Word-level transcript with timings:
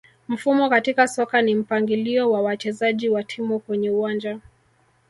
Mfumo 0.27 0.69
katika 0.69 1.07
soka 1.07 1.41
ni 1.41 1.55
mpangilio 1.55 2.31
wa 2.31 2.41
wachezaji 2.41 3.09
wa 3.09 3.23
timu 3.23 3.59
kwenye 3.59 3.89
uwanja 3.91 4.39